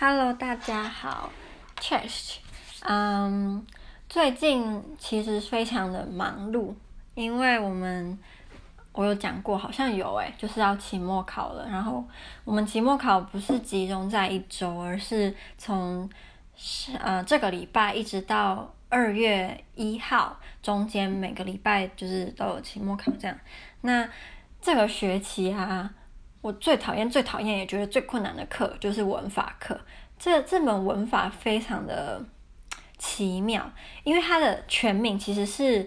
[0.00, 1.28] Hello，大家好
[1.80, 2.36] ，Chesh，
[2.82, 3.66] 嗯，
[4.08, 6.72] 最近其实非常的忙碌，
[7.16, 8.16] 因为我们
[8.92, 11.66] 我有讲过，好像有诶，就是要期末考了。
[11.68, 12.06] 然后
[12.44, 16.08] 我们期末考不是集中在一周，而是从
[17.02, 23.36] 呃这个礼拜一直到二月一号中间，每个礼拜就是都有期末考这样。
[23.80, 24.08] 那
[24.60, 25.92] 这个学期啊。
[26.48, 29.78] 我最讨厌、最讨厌也觉得最困难的课就是文法课。
[30.18, 32.24] 这这门文法非常的
[32.96, 33.70] 奇妙，
[34.02, 35.86] 因为它的全名其实是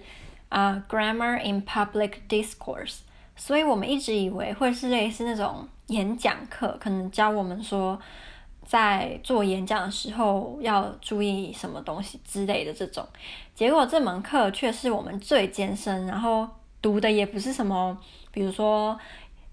[0.50, 3.00] 啊、Grammar in Public Discourse，
[3.36, 8.00] 所以我们一直以为会是类似那种演讲课，可能教我们说
[8.64, 13.03] 在做演讲的时候要注意什么东西之类的这种。
[13.55, 16.48] 结果这门课却是我们最艰深，然后
[16.84, 17.98] 读的也不是什么，
[18.31, 18.95] 比如说。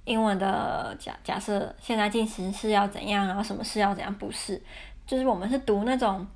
[0.08, 4.12] 英文的假假设现在进行式要怎样，然后什么事要怎样？
[4.14, 4.60] 不是，
[5.06, 6.26] 就是我们是读那种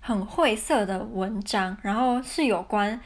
[0.00, 3.00] 很晦涩的文章，然后是有关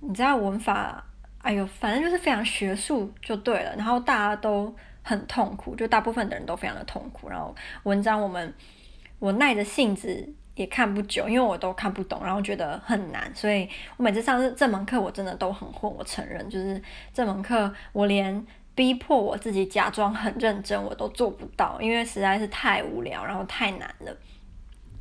[0.00, 1.04] 你知道文法，
[1.38, 3.76] 哎呦，反正就是非常学术就对了。
[3.76, 7.28] 然后大家都很痛苦，就大部分的人都非常的痛苦。
[7.28, 8.52] 然后文章我们
[9.20, 15.88] 我耐着性子也看不久，因为我都看不懂，然后觉得很难，所以我每次上这这门课我真的都很混。
[15.96, 16.82] 我承认，就是
[17.14, 18.44] 这门课我连。
[18.76, 24.16] 逼迫我自己假装很认真，我都做不到，因为实在是太无聊，然后太难了。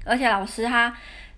[0.05, 0.95] 而且老师他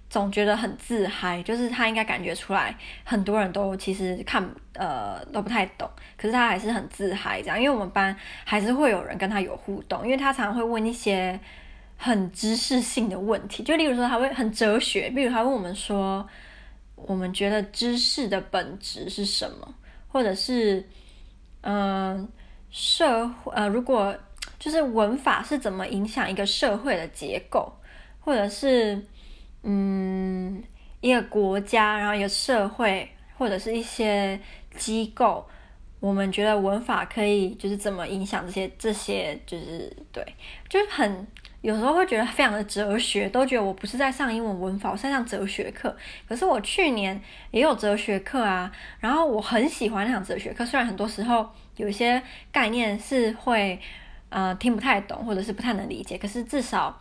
[0.08, 7.58] 总觉得很自嗨，就是他应该感觉出来，很多人都其实看呃都不太懂，可是他还是很自嗨这样。
[7.60, 8.16] 因为我们班
[8.46, 11.40] 还是会有人跟他有互动，因为他常常会问一些
[11.98, 16.30] 很知识性的问题，就例如说他会很哲学，比如他问我们说，
[16.94, 19.74] 我们觉得知识的本质是什么，
[20.08, 20.88] 或者是。
[21.62, 22.28] 嗯、
[22.70, 24.16] 社会呃，如果
[24.60, 27.72] 就是文法是怎么影响一个社会的结构，
[28.20, 29.06] 或者是
[29.64, 30.64] 嗯
[31.02, 34.40] 一个国家，然后一个社会，或者是一些
[34.76, 35.48] 机构，
[36.00, 40.26] 我们觉得文法可以就是怎么影响这些这些，就是对，
[40.70, 41.28] 就是很。
[41.62, 45.94] 有时候会觉得非常的哲学，都觉得我不是在上英文文法，我是在上哲学课。
[46.28, 47.20] 可是我去年
[47.52, 53.80] 也有哲学课啊，然后我很喜欢那场哲学课，虽然很多时候有一些概念是会
[54.30, 56.96] 呃听不太懂，或者是不太能理解，可是至少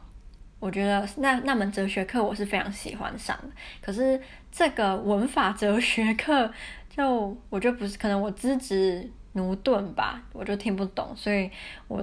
[0.59, 3.49] 我觉得那那门哲学课我是非常喜欢上的。
[3.83, 6.51] 可是这个文法哲学课
[6.89, 11.51] 就我觉得不是，可能我资质駑钝吧，我就听不懂，所以
[11.89, 12.03] 我。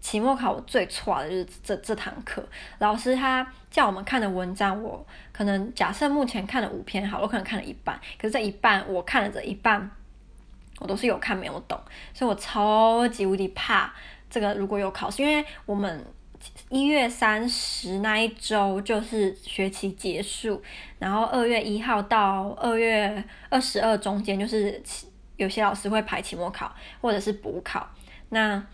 [0.00, 2.42] 期末考我最差的就是这这堂课，
[2.78, 9.90] 老师他叫我们看的文章，我可能假设目前看了五篇，好，我可能看了一半，可是这一半我看了这一半，
[10.78, 11.78] 我都是有看没有懂，
[12.14, 13.92] 所以我超级无敌怕
[14.30, 16.02] 这个如果有考试，因为我们
[16.70, 20.62] 一月三十那一周就是学期结束，
[20.98, 24.82] 然后二月一号到二月二十二中间就是
[25.36, 27.86] 有些老师会排期末考或者是补考，
[28.30, 28.64] 那。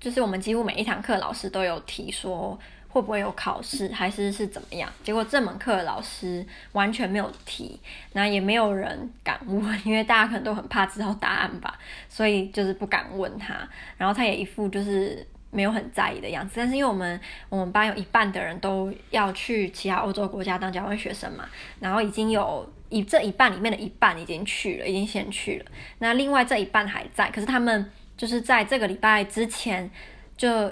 [0.00, 4.90] 就是我们几乎每一堂课老师都有提说会不会有考试，还是是怎么样？
[5.04, 7.78] 结果这门课老师完全没有提，
[8.14, 11.78] 那也没有人敢问， 因为大家可能都很怕知道答案吧，
[12.08, 13.54] 所以就是不敢问他。
[13.96, 16.54] 然后他也一副就是没有很在意的样子。
[16.56, 25.70] 但是因为我们我们班有一半的人都要去其他欧洲国家当交换学生嘛，然后已经有一这一半里面的一半已经去了，已经先去了。
[26.00, 27.88] 那另外这一半还在，可是他们。
[28.20, 29.90] 就是在这个礼拜之前，
[30.36, 30.70] 就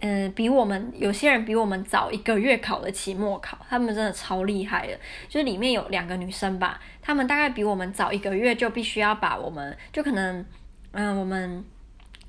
[0.00, 4.92] 嗯、比我们有些人比我们早一个月考的期末考，他们真的超厉害的。
[5.26, 10.44] 就是里面有两个女生吧，她们大概比我们早一个月就必须要把我们，就可能
[10.92, 11.64] 嗯、我们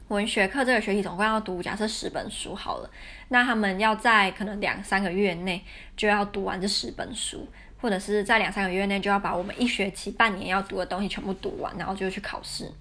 [0.07, 2.89] 文学课这个学期总共要读假设十本书好了，
[3.27, 5.61] 那他们要在可能两三个月内
[5.97, 7.45] 就要读完这十本书，
[7.81, 12.71] 或者是在两三个月内就要把我们一学期半年要读的东西全部读完，然后就去考试。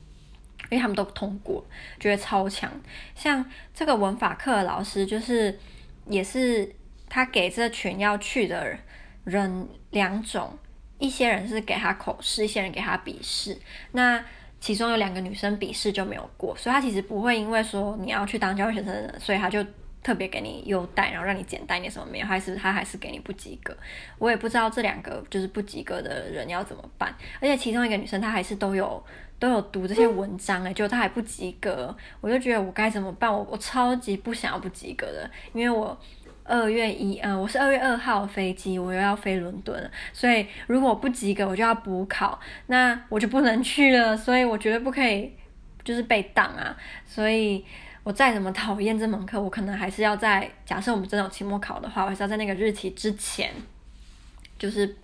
[0.70, 1.64] 因为他们都通过，
[2.00, 2.70] 觉得超强。
[3.14, 3.44] 像
[3.74, 5.58] 这个文法课的老师，就是
[6.06, 6.74] 也是
[7.08, 8.76] 他给这群要去的
[9.24, 10.58] 人两种，
[10.98, 13.56] 一些人是给他口试，一些人给他笔试。
[13.92, 14.24] 那
[14.58, 19.64] 其中有两个女生笔试就没有过，所以他其实不会因为说你要去当交换学生，所以他就
[20.06, 23.76] 特别给你优待，然后让你简单一点什么没有，还是他还是给你不及格。
[24.18, 27.12] 我也不知道这两个就是不及格的人要怎么办。
[27.40, 29.04] 而且其中一个女生她还是都有。
[29.38, 33.30] 都有读这些文章诶，就她还不及格，我就觉得我该怎么办？
[33.30, 35.94] 我我超级不想要不及格的，因为我
[36.42, 45.30] 二月一，嗯，我是二月二号飞机，我又要飞伦敦了，所以如果不及格，我就要补考，那我就不能去了，所以我绝对不可以
[45.84, 46.74] 就是被挡啊，
[47.04, 47.62] 所以
[48.06, 53.52] 我再怎么讨厌这门课，我可能还是要在假设我们真的有期末考的话，我还是要在那个日期之前，
[54.56, 54.96] 就是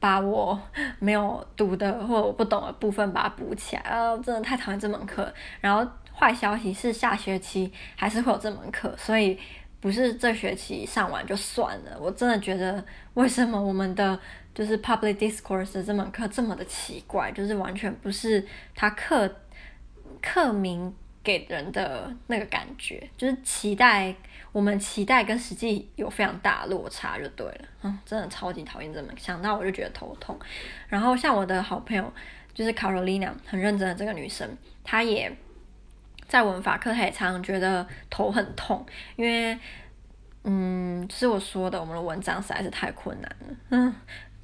[0.00, 0.58] 把我
[0.98, 3.82] 没有读的或我不懂的部分把它补起来。
[3.82, 5.30] 啊，真的太讨厌这门课。
[5.60, 9.38] 然后坏消息是下学期还是会有这门课，所以
[9.78, 11.98] 不是这学期上完就算了。
[12.00, 12.82] 我真的觉得
[13.12, 14.18] 为什么我们的
[14.54, 18.42] 就是 Public Discourse 这门课这么的奇怪，就是完全不是
[18.74, 19.30] 他课
[20.22, 20.94] 课名。
[21.26, 24.14] 给人的那个感觉，就是期待
[24.52, 27.60] 我们期待跟实际有非常大落差，就对了。
[27.82, 30.38] 嗯，真的超级讨厌这么，想到我就觉得头痛。
[30.86, 32.12] 然后像我的好朋友，
[32.54, 34.48] 就是 Carolina，很认真的这个女生，
[34.84, 35.36] 她也
[36.28, 38.86] 在文法课，她也常常觉得头很痛，
[39.16, 39.58] 因为，
[40.44, 43.56] 嗯，就是我说的，我们的文章实在是太困难了。
[43.70, 43.92] 嗯。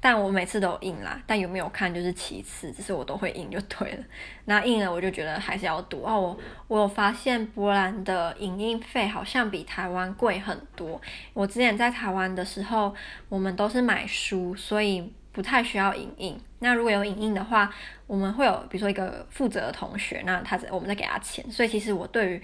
[0.05, 4.03] 但我每次都印啦，但有没有看就是其次，只是我都会印就对了。
[4.43, 6.19] 那印了我就觉得还是要读哦。
[6.19, 11.01] 我我有发现波兰的影印费好像比台湾贵很多。
[11.33, 12.93] 我之前在台湾的时候，
[13.29, 16.37] 我们都是买书，所以不太需要影印。
[16.59, 17.73] 那如果有影印的话，
[18.05, 21.49] 我们会有比如说一个负责的同学，那他我们再给他钱。
[21.49, 22.41] 所以其实我对于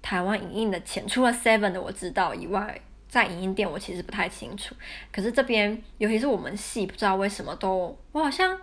[0.00, 2.80] 台湾影印的钱，除了 Seven 的我知道以外。
[3.08, 4.74] 在影音店，我其实不太清楚。
[5.12, 8.58] 可是这边，尤其是我们系，不知道为什么都，我好像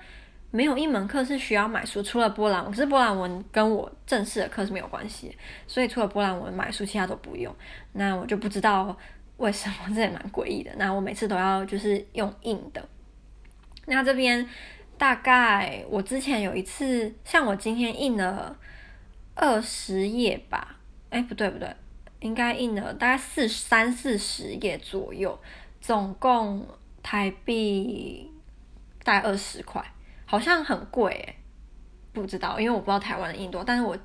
[0.51, 2.63] 没有一门课是需要买书，除了波兰。
[2.65, 5.35] 可是波兰文跟我正式的课是没有关系，
[5.67, 7.55] 所以除了波兰文买书，其他都不用。
[7.93, 8.95] 那我就不知道
[9.37, 10.71] 为什么，这也蛮诡异的。
[10.77, 12.87] 那我每次都要就是用印的。
[13.85, 14.47] 那这边
[14.97, 18.55] 大概我之前有一次，像我今天印了
[19.35, 20.77] 二十页吧？
[21.09, 21.67] 哎，不对不对。
[22.23, 25.37] 应该印了大概四三四十页左右，
[25.81, 26.65] 总共
[27.03, 28.31] 台币
[29.03, 29.83] 大概二十块，
[30.25, 31.35] 好像很贵诶，
[32.13, 33.97] 不知道，因为我不知道台湾的印多，但是我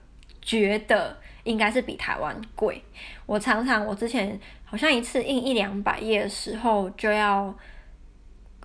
[0.42, 2.82] 觉得应该是比台湾贵。
[3.24, 7.54] 我常常我之前好像一次印一两百页的时候就要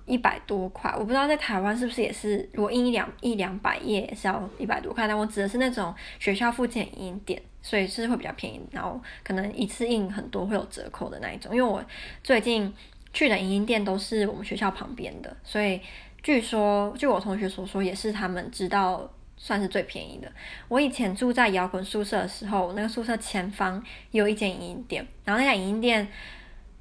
[0.05, 7.41] 一百多块，我不知道在台湾是不是也是，如果印一两一两百页也是要一百多块，但我指的是那种学校附近的影印店。
[7.65, 11.55] 所以是会比较便宜，然后可能一次印很多会有折扣的那一种。
[11.55, 11.81] 因为我
[12.21, 12.69] 最近
[13.13, 15.79] 去的影印店都是我们学校旁边的，所以
[16.21, 20.29] 据说据我同学所说，也是他们知道算是最便宜的。
[20.67, 26.05] 我以前住在摇滚宿舍的时候，那个宿舍前方有一间影印店，然后那家影印店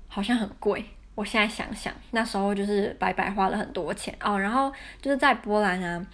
[0.08, 0.84] 好像很贵。
[1.14, 4.38] 我现在想想，那时候就是白白花了很多钱哦。
[4.38, 6.06] 然后就是在波兰啊。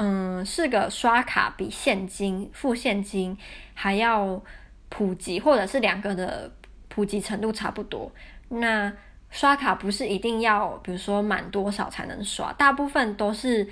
[0.00, 3.36] 嗯，是个刷卡比现金付现金
[3.74, 4.40] 还要
[4.88, 6.48] 普及，或者是两个的
[6.86, 8.08] 普及程度差不多。
[8.50, 8.92] 那
[9.28, 13.68] 刷卡不是一定要，比如说满多少才能刷，大部分都是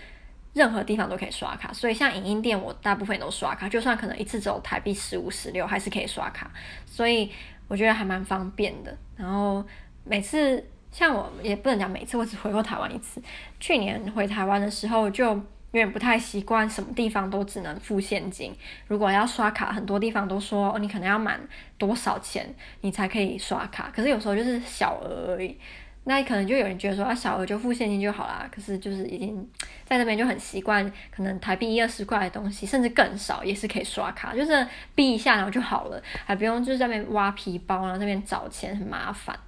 [0.52, 1.72] 任何地方都可以刷卡。
[1.72, 6.50] 所以像影音店，我大部分都刷卡，就算可能一次只有台币十五、十六，还是可以刷卡。
[6.84, 7.30] 所以
[7.68, 8.98] 我觉得还蛮方便的。
[9.14, 9.64] 然后
[10.06, 13.20] 每次像我也不能讲每次，我只回过台湾一次。
[13.60, 15.38] 去年回台湾的时候就。
[15.72, 18.54] 有点不太习惯，什么地方都只能付现金。
[18.86, 21.38] 如果要刷卡，很多地方都说，哦，你可能要满
[21.76, 22.46] 多少钱，
[22.80, 23.92] 你才可以刷卡。
[23.94, 25.58] 可是有时候就是小额而已，
[26.04, 28.48] 那可能就有人觉得说，啊，小额就付现金就好啦。
[28.50, 29.46] 可是就是已经
[29.84, 39.38] 在那边就很习惯，可能台币一二十块的东西，甚至更少也是可以刷卡，就是逼一下然后就好了，还不用就是在那边挖皮包，然后那边找钱很麻烦。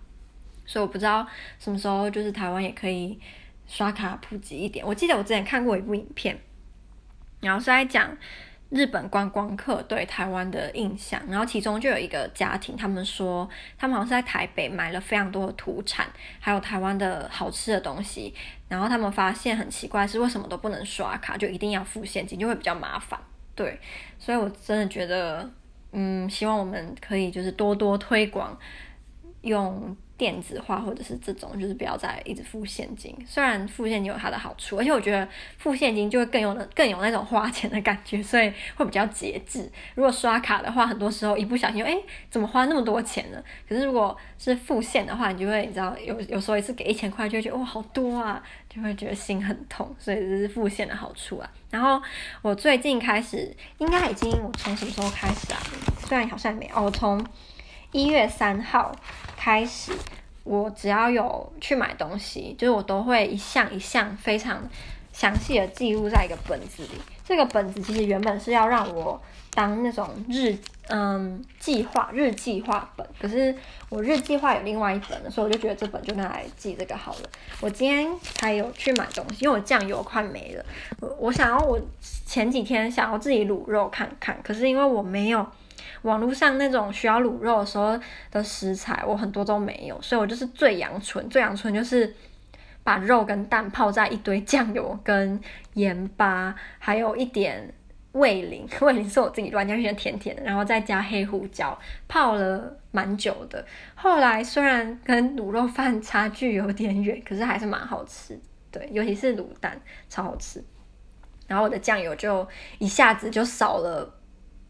[0.68, 1.26] 所以我不知道
[1.58, 3.18] 什么时候就是台湾也可以。
[3.70, 6.34] 刷卡普及一点，我记得我之前看过一部影片，
[7.42, 8.16] 然后是在讲
[8.70, 16.06] 日本观光客对台湾的印象，然后其中就有一个家庭，他们说他们好像是在台北买了非常多的土产，
[16.40, 18.32] 还有台湾的好吃的东西，
[18.68, 23.20] 然后他们发现很奇怪是为什么都不能刷卡，就一定要付现金，就会比较麻烦。
[23.54, 23.78] 对，
[24.18, 25.46] 所以我真的觉得，
[25.92, 28.58] 嗯，希望我们可以就是多多推广
[29.42, 29.94] 用。
[30.18, 33.16] 电子化或者是这种，就是不要再一直付现金。
[33.24, 39.70] 虽然付现金有它的好处，而且我觉得付现金就会更有那更有那种花钱的感觉，所以会比较节制。
[39.94, 41.96] 如果刷卡的话，很多时候一不小心就，哎，
[42.28, 43.40] 怎么花那么多钱呢？
[43.68, 49.94] 可是如果是付现的话，你就会你知道有有时候一次给一千块，就会觉得哇好多啊，就会觉得心很痛。
[50.00, 51.48] 所以这是付现的好处啊。
[51.70, 52.02] 然后
[52.42, 55.60] 我最近开始，应该已经我从什么时候开始啊？
[56.08, 57.24] 虽然好像没哦，从。
[57.90, 58.94] 一月三号
[59.36, 59.92] 开始，
[60.44, 64.62] 我只要有去买东西，就是我都会一项一项非常
[65.12, 66.90] 详细的记录在一个本子里。
[67.24, 69.20] 这个本子其实原本是要让我
[69.54, 70.56] 当那种日
[70.88, 73.54] 嗯计划日计划本，可是
[73.88, 77.30] 我日计划有另外一本，所以我就觉得这本就拿来记这个好了。
[77.60, 78.06] 我今天
[78.40, 80.64] 还有去买东西，因为我酱油快没了。
[81.00, 81.80] 我我想要我
[82.26, 85.46] 前几天想要自己卤肉看看，可是因为我没有。
[86.02, 87.98] 网络上那种需要卤肉的时候
[88.30, 92.14] 的食材，我很多都没有，所以我就是最阳春，最阳春就是
[92.82, 95.40] 把肉跟蛋泡在一堆酱油跟
[95.74, 97.72] 盐巴，还有一点。
[98.12, 101.78] 味淋，味淋是我自己乱加，有点甜甜的，然后再加黑胡椒，
[102.08, 103.64] 泡了蛮久的。
[103.94, 108.36] 后来虽然跟卤肉饭差距有点远，可是还是蛮好吃。
[108.72, 109.78] 对，尤其是卤蛋
[110.08, 110.64] 超好吃。
[111.46, 114.17] 然后我的酱油就一下子就少了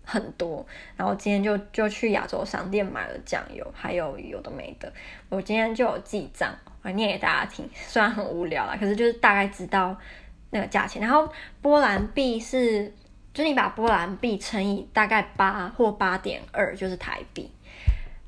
[0.08, 0.66] 很多。
[0.96, 4.92] 然后今天就就去亚洲商店买了酱油，还有有的没的。
[5.28, 7.68] 我今天就有记账，我念给大家听。
[7.74, 9.94] 虽然很无聊啦，可是就是大概知道
[10.50, 11.02] 那个价钱。
[11.02, 12.92] 然后波兰币是。
[13.34, 17.48] 就你把波兰币乘以大概八或八点二，就是台币。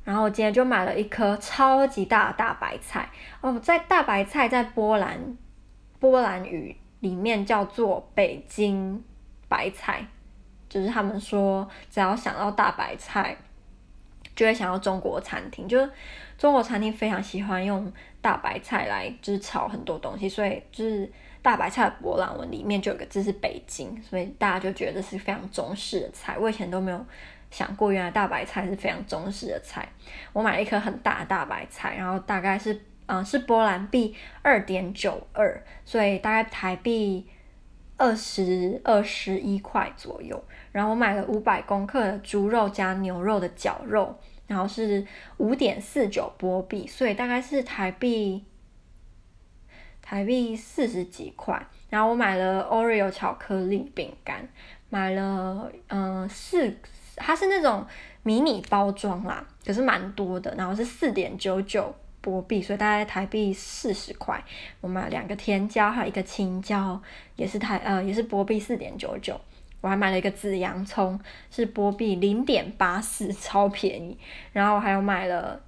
[0.05, 3.09] 然后我今天就买了一颗超级大的大白菜
[3.41, 5.37] 哦，在大白菜在波兰
[5.99, 9.03] 波兰语里面叫做北京
[9.49, 10.07] 白菜，
[10.71, 13.37] 就是他们说只要想到大白菜，
[14.35, 15.91] 就会想到中国餐厅，就是
[16.39, 21.13] 中国餐厅非常喜欢用大白菜来就是炒很多东西，所以就是。
[21.43, 26.37] 大白菜的波兰文里面就有个字是北京，所以大家就觉得是非常中式的菜。
[26.39, 27.07] 我以前都没有
[27.51, 29.89] 想过，原来大白菜是非常中式的菜。
[30.35, 37.27] 我买了一颗很大的大白菜，然后大概是嗯是波兰币二点九二，所以大概台币
[38.01, 40.43] 二十二十一块左右。
[40.73, 48.45] 然后我买了五百公克的猪肉加牛肉的绞肉，然后是五点四九波币，所以大概是台币。
[50.03, 54.49] 台币四十几块，然后我买了 Oreo 巧克力饼干，
[54.89, 56.77] 买了嗯四，
[57.15, 57.87] 它是那种
[58.25, 64.43] 迷你包装啦，可是蛮多的，然后是四点九九波币，所以大概台币四十块。
[64.81, 67.01] 我买了两个甜椒，还有一个青椒，
[67.37, 69.41] 也是台呃也是波币四点九九。
[69.81, 71.19] 我还买了一个紫洋葱，
[71.51, 74.19] 是波币零点八四， 超便宜。
[74.53, 75.59] 然后我还有买了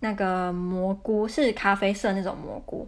[0.00, 2.86] 那个蘑菇，是咖啡色那种蘑菇。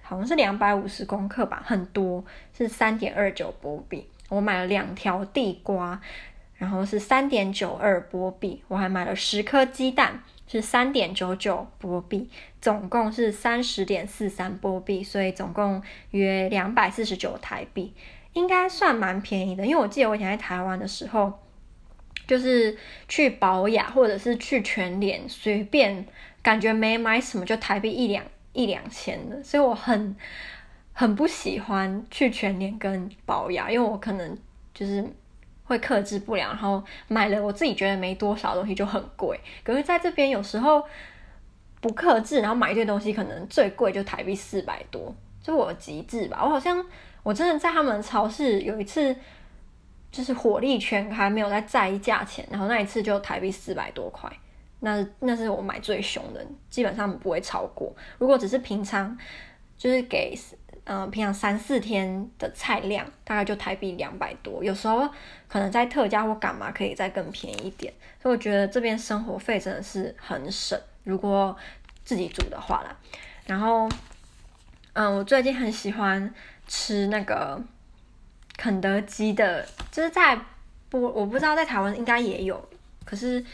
[0.00, 2.24] 好像是两百五十公克吧，很多，
[2.56, 4.08] 是三点二九波币。
[4.30, 6.00] 我买了两条地瓜，
[6.54, 8.62] 然后是三点九二波币。
[8.68, 12.28] 我还买了十颗鸡蛋，是三点九九波币，
[12.60, 17.94] 总共是三十点四三波币，所以总共约两百四十九台币，
[18.32, 19.64] 应该算蛮便宜的。
[19.64, 21.32] 因为我记得我以前在台湾的时候，
[22.26, 22.76] 就是
[23.06, 26.04] 去保养或者是去全脸，随便
[26.42, 28.24] 感觉没买什么就台币一两。
[28.54, 30.16] 一两千的，所以我很
[30.92, 34.36] 很不喜欢去全脸跟保养，因为我可能
[34.74, 35.04] 就是
[35.68, 39.38] 会克制不了，然后买了我自己觉得没多少东西就很贵。
[39.62, 40.82] 可是在这边有时候
[41.80, 46.40] 不克制，然后买一堆东西，可能最贵就台币四百多，就我极致吧。
[46.42, 46.84] 我好像
[47.22, 49.14] 我真的在他们超市有一次，
[50.10, 54.28] 就是火力全开，没有在在意价钱，然后那一次就台币四百多块。
[54.80, 57.94] 那那是我买最凶的，基本上不会超过。
[58.18, 59.16] 如果只是平常，
[59.76, 60.34] 就是给
[60.90, 64.64] 嗯、平常三四天的菜量，大概就台币两百多。
[64.64, 65.06] 有时候
[65.46, 67.92] 可能在特价或干嘛可以再更便宜一点。
[68.22, 71.54] 所以我觉得这边生活费真的是很省，如果
[72.04, 72.96] 自己煮的话啦。
[73.44, 73.86] 然后
[74.94, 76.34] 嗯，我最近很喜欢
[76.66, 77.62] 吃那个
[78.56, 80.40] 肯德基的，就是在
[80.88, 82.68] 不我不知道在台湾应该也有，
[83.04, 83.44] 可是。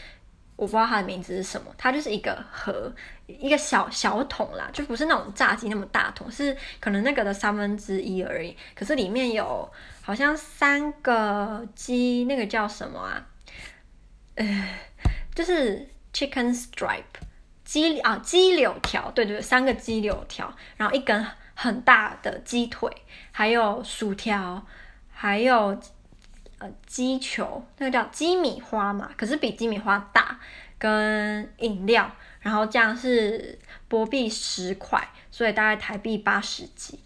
[0.55, 2.89] 我不知道它的名字是什么，它就是一个盒，
[3.27, 8.55] 一个小小桶啦，就不是那种炸鸡那么大桶，是可能那个的三分之一而已。
[8.73, 9.69] 可是里面有
[10.01, 13.27] 好像三个鸡，那个叫什么啊？
[14.35, 14.69] 呃，
[15.35, 17.03] 就是 chicken stripe
[17.65, 22.89] 鸡啊鸡柳条，对对对，三个鸡柳条，然后一根很大的鸡腿，
[23.31, 24.65] 还有薯条，
[25.11, 25.77] 还有。
[26.57, 30.39] 呃，鸡球那个叫鸡米花嘛，可是比鸡米花大，
[30.77, 32.09] 跟饮料，
[32.39, 33.59] 然后这样是
[33.89, 36.99] 波币十块，所以大概台币八十几，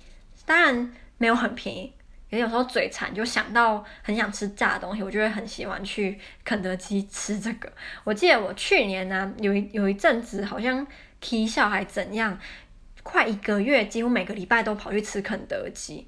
[0.45, 1.91] 当然没有很便宜，
[2.29, 7.71] 也有时候嘴馋就想到很想吃炸的东西，我就会很喜欢去肯德基吃这个。
[8.03, 10.85] 我记得我去年呢、有一有一阵子好像
[11.19, 12.37] 踢笑还怎样，
[13.01, 16.07] 快一个月几乎每个礼拜都跑去吃肯德基。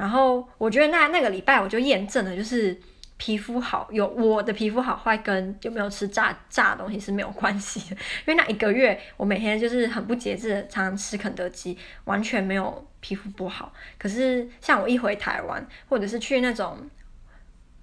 [0.00, 2.80] 然后我觉得那那个礼拜我就验证了，就是
[3.18, 13.74] 皮肤好有我的皮肤好坏跟有没有吃炸炸东西是没有关系的， 因为那一个月我每天就是很不节制，常常吃肯德基，完全没有皮肤不好。
[13.98, 16.78] 可是像我一回台湾，或者是去那种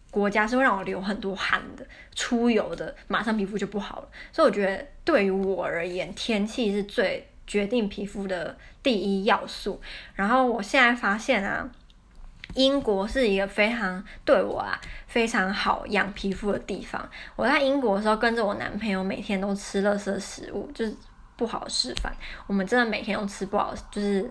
[0.10, 4.10] 国家是会让我流很多汗的、出油的，马上皮肤就不好了。
[4.32, 9.80] 所以我觉得对于我而言，天气是最决定皮肤的第一要素。
[10.16, 11.70] 然后我现在发现啊。
[12.58, 17.08] 英国是一个非常对我啊非常好养皮肤的地方。
[17.36, 20.96] 我在英国的时候，跟着我男朋友每天都吃垃圾食物，就是
[21.36, 22.12] 不好的示范。
[22.48, 24.28] 我们真的每天都吃不好，就是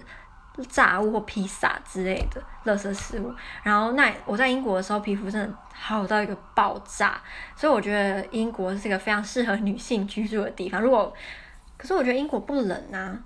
[0.69, 3.33] 炸物或披萨之类的垃圾食物。
[3.63, 7.23] 然后那我在英国的时候，皮肤真的好到一个爆炸，
[7.55, 10.83] 所以我觉得英国是一个非常适合女性居住的地方。
[10.83, 11.15] 如果
[11.77, 13.17] 可是我觉得英国不冷啊，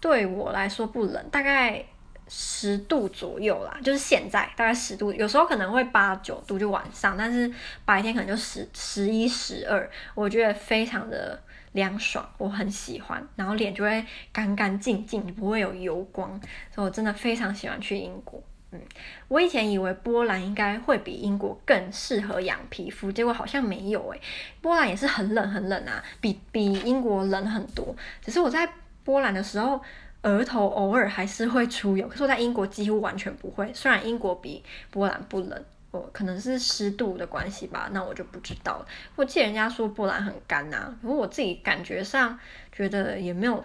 [0.00, 1.84] 对我来说不冷，大概。
[2.32, 7.52] 十度左右啦，就是现在大概十度，有时候可能会八九度就晚上，但是
[7.84, 16.40] 白天可能就十十一十二，我觉得非常的凉爽，我很喜欢，然后脸就会干干净净，不会有油光，
[16.72, 18.40] 所以我真的非常喜欢去英国。
[18.70, 18.80] 嗯，
[19.26, 24.20] 我以前以为波兰应该会比英国更适合养皮肤，结果好像没有诶。
[24.60, 27.92] 波兰也是很冷很冷啊，比比英国冷很多，
[28.24, 28.72] 只是我在
[29.02, 29.82] 波兰的时候。
[30.22, 33.72] 额头偶尔还是会出油，可是我在英国几乎完全不会。
[33.72, 38.86] 虽然英国比波兰不冷，我可能是湿度的关系吧，那我就不知道了。
[39.16, 42.38] 我记得人家说波兰很干呐、啊，不过我自己感觉上
[42.70, 43.64] 觉得也没有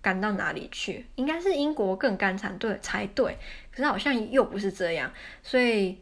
[0.00, 3.36] 干到哪里去，应该是英国更干才对才对，
[3.70, 5.10] 可是好像又不是这样，
[5.42, 5.98] 所以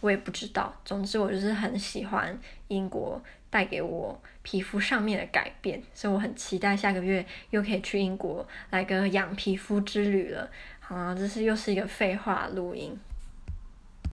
[0.00, 0.74] 我也不知道。
[0.84, 3.22] 总之我就是很喜欢英国。
[3.52, 10.50] 带给我皮肤上面的改变，所以我很期待下个月又可以去英国来个养皮肤之旅了。
[10.80, 12.98] 好，这是又是一个废话录音。